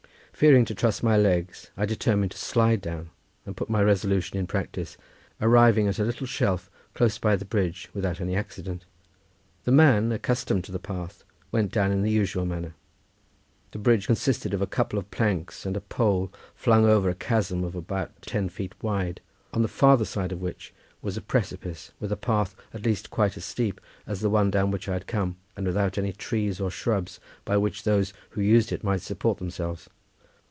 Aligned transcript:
Fearing 0.41 0.65
to 0.65 0.73
trust 0.73 1.03
my 1.03 1.15
legs 1.15 1.69
I 1.77 1.85
determined 1.85 2.31
to 2.31 2.37
slide 2.39 2.81
down, 2.81 3.11
and 3.45 3.55
put 3.55 3.69
my 3.69 3.83
resolution 3.83 4.39
in 4.39 4.47
practice, 4.47 4.97
arriving 5.39 5.87
at 5.87 5.99
a 5.99 6.03
little 6.03 6.25
shelf 6.25 6.67
close 6.95 7.19
by 7.19 7.35
the 7.35 7.45
bridge 7.45 7.91
without 7.93 8.19
any 8.19 8.35
accident. 8.35 8.85
The 9.65 9.71
man, 9.71 10.11
accustomed 10.11 10.63
to 10.63 10.71
the 10.71 10.79
path, 10.79 11.23
went 11.51 11.71
down 11.71 11.91
in 11.91 12.01
the 12.01 12.09
usual 12.09 12.47
manner. 12.47 12.73
The 13.69 13.77
bridge 13.77 14.07
consisted 14.07 14.51
of 14.51 14.63
a 14.63 14.65
couple 14.65 14.97
of 14.97 15.11
planks 15.11 15.63
and 15.63 15.77
a 15.77 15.81
pole 15.81 16.33
flung 16.55 16.87
over 16.87 17.07
a 17.07 17.13
chasm 17.13 17.63
about 17.63 18.19
ten 18.23 18.49
feet 18.49 18.73
wide, 18.81 19.21
on 19.53 19.61
the 19.61 19.67
farther 19.67 20.05
side 20.05 20.31
of 20.31 20.41
which 20.41 20.73
was 21.03 21.17
a 21.17 21.21
precipice 21.21 21.91
with 21.99 22.11
a 22.11 22.17
path 22.17 22.55
at 22.73 22.81
least 22.83 23.11
quite 23.11 23.37
as 23.37 23.45
steep 23.45 23.79
as 24.07 24.21
the 24.21 24.29
one 24.29 24.49
down 24.49 24.71
which 24.71 24.89
I 24.89 24.93
had 24.93 25.05
come, 25.05 25.37
and 25.55 25.67
without 25.67 25.99
any 25.99 26.11
trees 26.13 26.59
or 26.59 26.71
shrubs, 26.71 27.19
by 27.45 27.57
which 27.57 27.83
those 27.83 28.11
who 28.31 28.41
used 28.41 28.71
it 28.71 28.83
might 28.83 29.01
support 29.03 29.37
themselves. 29.37 29.87